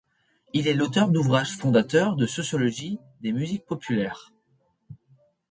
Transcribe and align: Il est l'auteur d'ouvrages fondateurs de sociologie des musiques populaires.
Il 0.53 0.67
est 0.67 0.73
l'auteur 0.73 1.09
d'ouvrages 1.09 1.55
fondateurs 1.55 2.15
de 2.15 2.25
sociologie 2.25 2.97
des 3.21 3.31
musiques 3.31 3.67
populaires. 3.67 4.31